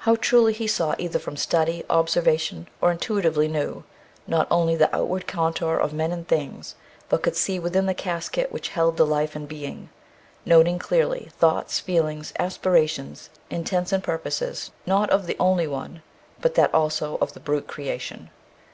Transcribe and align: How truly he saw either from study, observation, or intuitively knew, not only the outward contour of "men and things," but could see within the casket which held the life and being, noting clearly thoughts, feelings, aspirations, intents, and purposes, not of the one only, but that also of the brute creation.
How 0.00 0.14
truly 0.16 0.52
he 0.52 0.66
saw 0.66 0.94
either 0.98 1.18
from 1.18 1.38
study, 1.38 1.82
observation, 1.88 2.68
or 2.82 2.92
intuitively 2.92 3.48
knew, 3.48 3.82
not 4.26 4.46
only 4.50 4.76
the 4.76 4.94
outward 4.94 5.26
contour 5.26 5.76
of 5.78 5.94
"men 5.94 6.12
and 6.12 6.28
things," 6.28 6.74
but 7.08 7.22
could 7.22 7.34
see 7.34 7.58
within 7.58 7.86
the 7.86 7.94
casket 7.94 8.52
which 8.52 8.68
held 8.68 8.98
the 8.98 9.06
life 9.06 9.34
and 9.34 9.48
being, 9.48 9.88
noting 10.44 10.78
clearly 10.78 11.30
thoughts, 11.38 11.80
feelings, 11.80 12.34
aspirations, 12.38 13.30
intents, 13.48 13.90
and 13.90 14.04
purposes, 14.04 14.70
not 14.84 15.08
of 15.08 15.26
the 15.26 15.34
one 15.38 15.60
only, 15.80 16.02
but 16.42 16.54
that 16.54 16.74
also 16.74 17.16
of 17.22 17.32
the 17.32 17.40
brute 17.40 17.66
creation. 17.66 18.28